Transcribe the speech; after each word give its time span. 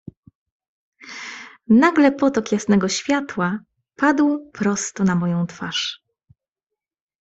"Nagle 1.67 2.11
potok 2.11 2.51
jasnego 2.51 2.89
światła 2.89 3.59
padł 3.95 4.51
prosto 4.53 5.03
na 5.03 5.15
moją 5.15 5.47
twarz." 5.47 6.03